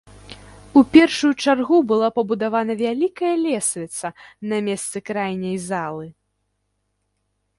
У 0.79 0.81
першую 0.95 1.29
чаргу 1.43 1.77
была 1.91 2.07
пабудавана 2.15 2.73
вялікая 2.81 3.35
лесвіца 3.45 4.07
на 4.53 4.57
месцы 4.69 4.97
крайняй 5.13 5.55
залы. 5.67 6.07